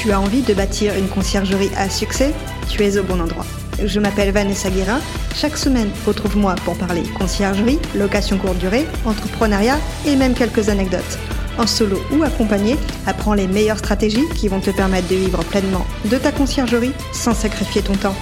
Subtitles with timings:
[0.00, 2.32] Tu as envie de bâtir une conciergerie à succès
[2.70, 3.44] Tu es au bon endroit.
[3.84, 4.98] Je m'appelle Vanessa Guérin.
[5.34, 9.76] Chaque semaine, retrouve-moi pour parler conciergerie, location courte durée, entrepreneuriat
[10.06, 11.18] et même quelques anecdotes.
[11.58, 12.76] En solo ou accompagné,
[13.06, 17.34] apprends les meilleures stratégies qui vont te permettre de vivre pleinement de ta conciergerie sans
[17.34, 18.16] sacrifier ton temps.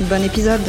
[0.00, 0.66] Bon épisode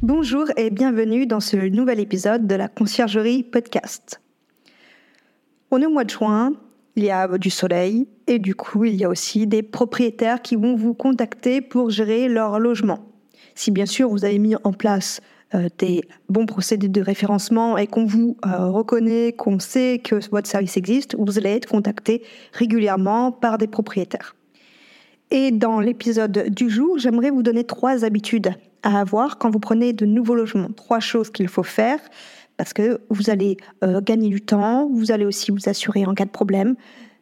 [0.00, 4.22] Bonjour et bienvenue dans ce nouvel épisode de la Conciergerie Podcast.
[5.70, 6.54] On est au mois de juin,
[6.96, 10.56] il y a du soleil et du coup il y a aussi des propriétaires qui
[10.56, 12.98] vont vous contacter pour gérer leur logement.
[13.54, 15.20] Si bien sûr vous avez mis en place
[15.54, 20.48] euh, des bons procédés de référencement et qu'on vous euh, reconnaît, qu'on sait que votre
[20.48, 22.22] service existe, vous allez être contacté
[22.52, 24.36] régulièrement par des propriétaires.
[25.32, 28.52] Et dans l'épisode du jour, j'aimerais vous donner trois habitudes
[28.82, 30.70] à avoir quand vous prenez de nouveaux logements.
[30.76, 31.98] Trois choses qu'il faut faire
[32.60, 36.26] parce que vous allez euh, gagner du temps, vous allez aussi vous assurer en cas
[36.26, 36.76] de problème.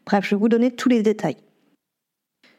[0.04, 1.36] Bref, je vais vous donner tous les détails.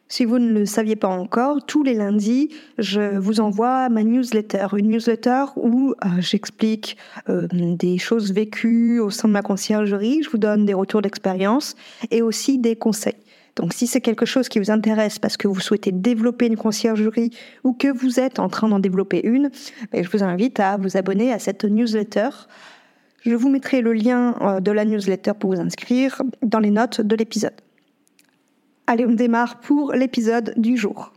[0.07, 4.67] Si vous ne le saviez pas encore, tous les lundis, je vous envoie ma newsletter,
[4.77, 6.95] une newsletter où euh, j'explique
[7.27, 11.75] euh, des choses vécues au sein de ma conciergerie, je vous donne des retours d'expérience
[12.11, 13.19] et aussi des conseils.
[13.55, 17.31] Donc si c'est quelque chose qui vous intéresse parce que vous souhaitez développer une conciergerie
[17.63, 19.49] ou que vous êtes en train d'en développer une,
[19.91, 22.29] ben, je vous invite à vous abonner à cette newsletter.
[23.21, 27.01] Je vous mettrai le lien euh, de la newsletter pour vous inscrire dans les notes
[27.01, 27.55] de l'épisode.
[28.87, 31.13] Allez, on démarre pour l'épisode du jour.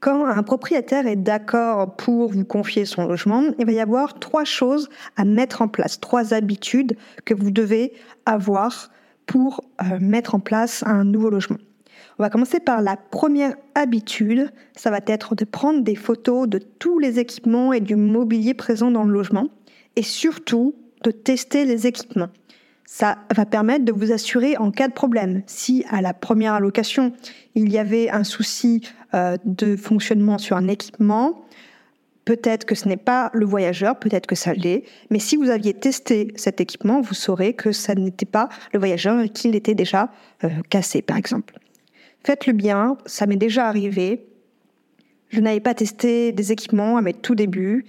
[0.00, 4.44] Quand un propriétaire est d'accord pour vous confier son logement, il va y avoir trois
[4.44, 7.94] choses à mettre en place, trois habitudes que vous devez
[8.26, 8.90] avoir
[9.26, 11.58] pour euh, mettre en place un nouveau logement.
[12.18, 16.58] On va commencer par la première habitude, ça va être de prendre des photos de
[16.58, 19.48] tous les équipements et du mobilier présent dans le logement
[19.96, 22.28] et surtout de tester les équipements.
[22.86, 25.42] Ça va permettre de vous assurer en cas de problème.
[25.46, 27.12] Si à la première allocation,
[27.54, 28.82] il y avait un souci
[29.14, 31.44] euh, de fonctionnement sur un équipement,
[32.24, 35.74] Peut-être que ce n'est pas le voyageur, peut-être que ça l'est, mais si vous aviez
[35.74, 40.10] testé cet équipement, vous saurez que ça n'était pas le voyageur et qu'il était déjà
[40.42, 41.58] euh, cassé, par exemple.
[42.24, 44.26] Faites-le bien, ça m'est déjà arrivé.
[45.28, 47.84] Je n'avais pas testé des équipements à mes tout débuts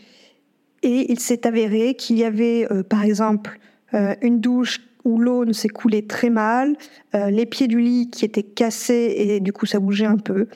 [0.83, 3.57] et il s'est avéré qu'il y avait, euh, par exemple,
[3.93, 6.75] euh, une douche où l'eau ne coulée très mal,
[7.13, 10.47] les pieds du lit qui étaient cassés et du coup ça bougeait un peu.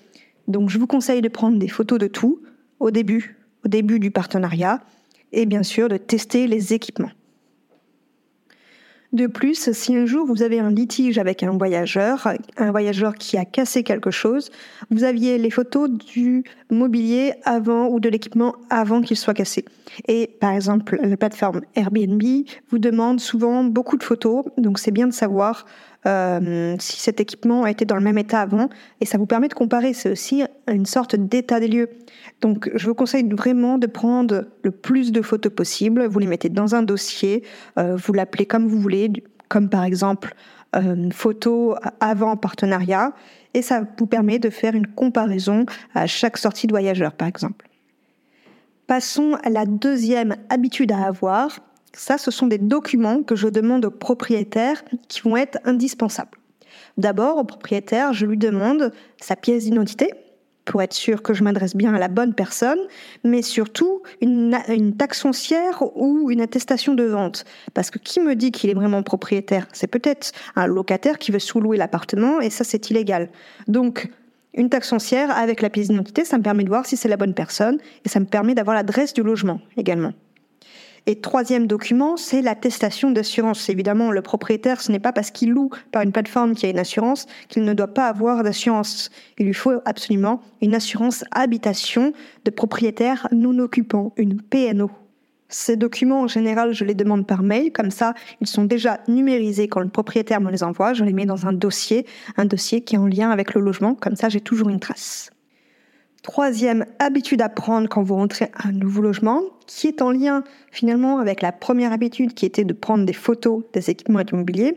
[0.48, 2.42] Donc je vous conseille de prendre des photos de tout
[2.80, 4.80] au début au début du partenariat
[5.32, 7.12] et bien sûr de tester les équipements.
[9.12, 12.28] De plus, si un jour vous avez un litige avec un voyageur,
[12.58, 14.52] un voyageur qui a cassé quelque chose,
[14.92, 19.66] vous aviez les photos du mobilier avant ou de l'équipement avant qu'il soit cassé.
[20.08, 22.22] Et par exemple, la plateforme Airbnb
[22.70, 25.66] vous demande souvent beaucoup de photos, donc c'est bien de savoir
[26.06, 28.70] euh, si cet équipement a été dans le même état avant,
[29.02, 29.94] et ça vous permet de comparer.
[29.94, 31.90] C'est aussi une sorte d'état des lieux.
[32.42, 36.06] Donc, je vous conseille vraiment de prendre le plus de photos possible.
[36.06, 37.44] Vous les mettez dans un dossier,
[37.78, 38.99] euh, vous l'appelez comme vous voulez,
[39.48, 40.34] comme par exemple
[40.76, 43.14] euh, photo avant partenariat,
[43.54, 45.66] et ça vous permet de faire une comparaison
[45.96, 47.68] à chaque sortie de voyageur, par exemple.
[48.86, 51.60] Passons à la deuxième habitude à avoir,
[51.94, 56.38] ça, ce sont des documents que je demande au propriétaire qui vont être indispensables.
[56.98, 60.12] D'abord, au propriétaire, je lui demande sa pièce d'identité
[60.70, 62.78] pour être sûr que je m'adresse bien à la bonne personne,
[63.24, 67.44] mais surtout une, une, taxe foncière ou une attestation de vente.
[67.74, 69.68] Parce que qui me dit qu'il est vraiment propriétaire?
[69.74, 73.30] C'est peut-être un locataire qui veut sous-louer l'appartement et ça c'est illégal.
[73.68, 74.12] Donc
[74.54, 77.18] une taxe foncière avec la pièce d'identité, ça me permet de voir si c'est la
[77.18, 80.14] bonne personne et ça me permet d'avoir l'adresse du logement également.
[81.06, 83.70] Et troisième document, c'est l'attestation d'assurance.
[83.70, 86.80] Évidemment, le propriétaire, ce n'est pas parce qu'il loue par une plateforme qui a une
[86.80, 89.10] assurance qu'il ne doit pas avoir d'assurance.
[89.38, 92.14] Il lui faut absolument une assurance habitation
[92.46, 94.92] de propriétaire non occupant, une PNO.
[95.52, 99.68] Ces documents, en général, je les demande par mail, comme ça, ils sont déjà numérisés
[99.68, 100.94] quand le propriétaire me les envoie.
[100.94, 102.06] Je les mets dans un dossier,
[102.38, 105.32] un dossier qui est en lien avec le logement, comme ça, j'ai toujours une trace.
[106.24, 110.44] Troisième habitude à prendre quand vous rentrez à un nouveau logement, qui est en lien
[110.70, 114.76] finalement avec la première habitude qui était de prendre des photos des équipements immobiliers,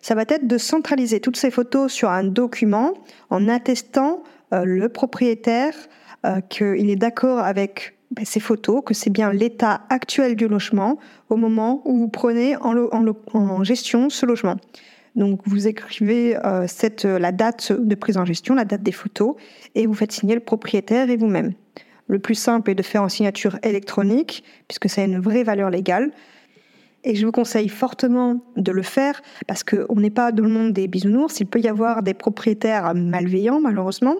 [0.00, 2.94] ça va être de centraliser toutes ces photos sur un document
[3.28, 5.74] en attestant euh, le propriétaire
[6.26, 10.98] euh, qu'il est d'accord avec ben, ces photos, que c'est bien l'état actuel du logement
[11.28, 14.56] au moment où vous prenez en gestion ce logement.
[15.16, 16.66] Donc vous écrivez euh,
[17.04, 19.34] euh, la date de prise en gestion, la date des photos,
[19.74, 21.52] et vous faites signer le propriétaire et vous-même.
[22.06, 25.70] Le plus simple est de faire en signature électronique, puisque ça a une vraie valeur
[25.70, 26.10] légale.
[27.02, 30.72] Et je vous conseille fortement de le faire parce qu'on n'est pas dans le monde
[30.72, 31.40] des bisounours.
[31.40, 34.16] Il peut y avoir des propriétaires malveillants, malheureusement.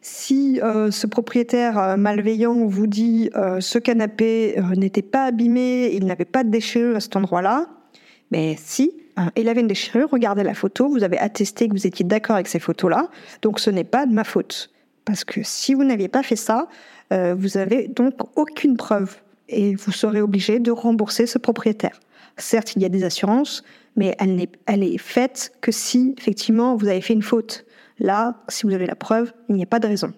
[0.00, 3.30] Si euh, ce propriétaire malveillant vous dit
[3.60, 7.66] ce canapé n'était pas abîmé, il n'avait pas de déchirure à cet endroit-là,
[8.30, 8.92] mais si,
[9.36, 12.48] il avait une déchirure, regardez la photo, vous avez attesté que vous étiez d'accord avec
[12.48, 13.10] ces photos-là,
[13.42, 14.70] donc ce n'est pas de ma faute.
[15.04, 16.68] Parce que si vous n'aviez pas fait ça,
[17.10, 19.16] vous avez donc aucune preuve
[19.50, 21.98] et vous serez obligé de rembourser ce propriétaire.
[22.38, 23.62] Certes, il y a des assurances,
[23.96, 27.66] mais elle, n'est, elle est faite que si effectivement vous avez fait une faute.
[27.98, 30.12] Là, si vous avez la preuve, il n'y a pas de raison.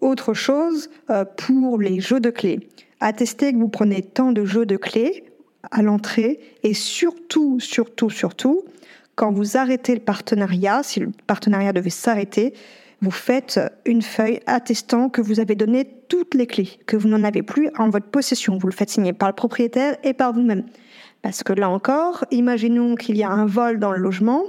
[0.00, 2.68] Autre chose, euh, pour les jeux de clés.
[3.00, 5.24] Attestez que vous prenez tant de jeux de clés
[5.70, 8.62] à l'entrée et surtout, surtout, surtout,
[9.14, 12.54] quand vous arrêtez le partenariat, si le partenariat devait s'arrêter,
[13.00, 17.22] vous faites une feuille attestant que vous avez donné toutes les clés, que vous n'en
[17.22, 18.58] avez plus en votre possession.
[18.58, 20.64] Vous le faites signer par le propriétaire et par vous-même.
[21.22, 24.44] Parce que là encore, imaginons qu'il y a un vol dans le logement,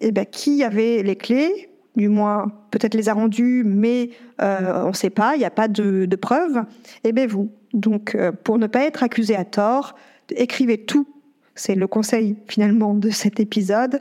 [0.00, 1.67] eh bien, qui avait les clés?
[1.98, 4.10] Du moins, peut-être les a rendues, mais
[4.40, 6.62] euh, on ne sait pas, il n'y a pas de, preuves.
[7.02, 7.50] Eh bien, vous.
[7.74, 9.96] Donc, euh, pour ne pas être accusé à tort,
[10.30, 11.08] écrivez tout.
[11.56, 13.98] C'est le conseil finalement de cet épisode.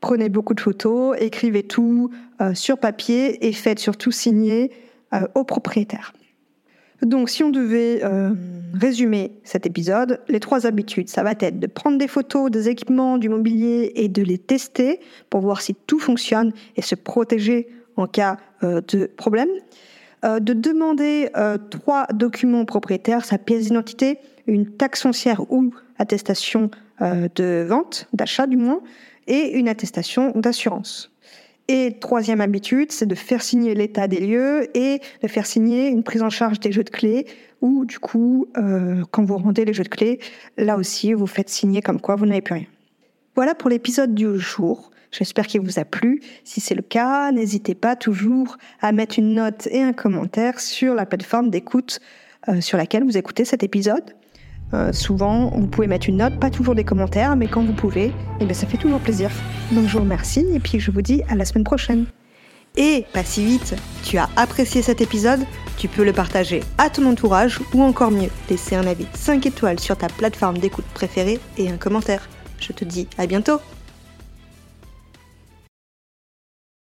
[0.00, 2.10] Prenez beaucoup de photos, écrivez tout
[2.40, 4.70] euh, sur papier et faites surtout signer
[5.34, 6.14] au propriétaire.
[7.02, 8.30] Donc, si on devait euh,
[8.74, 13.18] résumer cet épisode, les trois habitudes, ça va être de prendre des photos des équipements,
[13.18, 18.06] du mobilier et de les tester pour voir si tout fonctionne et se protéger en
[18.06, 19.48] cas euh, de problème.
[20.24, 21.30] Euh, de demander
[21.70, 26.70] trois documents propriétaires, sa pièce d'identité, une taxe foncière ou attestation
[27.00, 28.80] de vente, d'achat du moins,
[29.26, 31.11] et une attestation d'assurance.
[31.74, 36.02] Et troisième habitude, c'est de faire signer l'état des lieux et de faire signer une
[36.02, 37.26] prise en charge des jeux de clés
[37.62, 40.20] ou du coup, euh, quand vous rendez les jeux de clés,
[40.58, 42.66] là aussi, vous faites signer comme quoi vous n'avez plus rien.
[43.36, 44.90] Voilà pour l'épisode du jour.
[45.12, 46.20] J'espère qu'il vous a plu.
[46.44, 50.94] Si c'est le cas, n'hésitez pas toujours à mettre une note et un commentaire sur
[50.94, 52.00] la plateforme d'écoute
[52.48, 54.12] euh, sur laquelle vous écoutez cet épisode.
[54.74, 58.12] Euh, souvent, vous pouvez mettre une note, pas toujours des commentaires, mais quand vous pouvez,
[58.40, 59.30] eh bien, ça fait toujours plaisir.
[59.72, 62.06] Donc je vous remercie et puis je vous dis à la semaine prochaine.
[62.76, 65.40] Et pas si vite, tu as apprécié cet épisode,
[65.76, 69.78] tu peux le partager à ton entourage ou encore mieux, laisser un avis 5 étoiles
[69.78, 72.28] sur ta plateforme d'écoute préférée et un commentaire.
[72.60, 73.60] Je te dis à bientôt